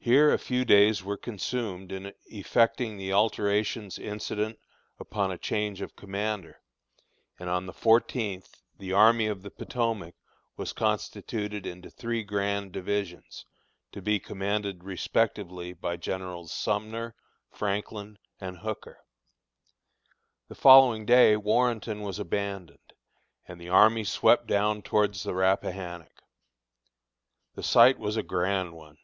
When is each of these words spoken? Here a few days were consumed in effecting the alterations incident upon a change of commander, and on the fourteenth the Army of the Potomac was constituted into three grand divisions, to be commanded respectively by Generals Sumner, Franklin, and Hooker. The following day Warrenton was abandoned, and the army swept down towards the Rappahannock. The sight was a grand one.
Here 0.00 0.30
a 0.34 0.38
few 0.38 0.66
days 0.66 1.02
were 1.02 1.16
consumed 1.16 1.90
in 1.90 2.12
effecting 2.26 2.98
the 2.98 3.14
alterations 3.14 3.98
incident 3.98 4.58
upon 5.00 5.32
a 5.32 5.38
change 5.38 5.80
of 5.80 5.96
commander, 5.96 6.60
and 7.38 7.48
on 7.48 7.64
the 7.64 7.72
fourteenth 7.72 8.60
the 8.76 8.92
Army 8.92 9.28
of 9.28 9.40
the 9.40 9.50
Potomac 9.50 10.14
was 10.58 10.74
constituted 10.74 11.64
into 11.64 11.88
three 11.88 12.22
grand 12.22 12.70
divisions, 12.72 13.46
to 13.92 14.02
be 14.02 14.20
commanded 14.20 14.84
respectively 14.84 15.72
by 15.72 15.96
Generals 15.96 16.52
Sumner, 16.52 17.14
Franklin, 17.50 18.18
and 18.38 18.58
Hooker. 18.58 18.98
The 20.48 20.54
following 20.54 21.06
day 21.06 21.34
Warrenton 21.34 22.02
was 22.02 22.18
abandoned, 22.18 22.92
and 23.48 23.58
the 23.58 23.70
army 23.70 24.04
swept 24.04 24.46
down 24.46 24.82
towards 24.82 25.22
the 25.22 25.32
Rappahannock. 25.32 26.22
The 27.54 27.62
sight 27.62 27.98
was 27.98 28.18
a 28.18 28.22
grand 28.22 28.74
one. 28.74 28.98